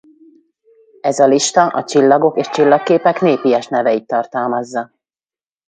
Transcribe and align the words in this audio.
Ez 1.01 1.19
a 1.19 1.25
lista 1.27 1.67
a 1.67 1.83
csillagok 1.83 2.37
és 2.37 2.47
csillagképek 2.49 3.21
népies 3.21 3.67
neveit 3.67 4.07
tartalmazza. 4.07 4.91